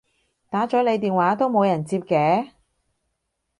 [0.49, 2.49] 打咗你電話都冇人接嘅